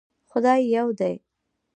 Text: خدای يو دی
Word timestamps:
خدای 0.31 0.61
يو 0.75 0.87
دی 0.99 1.15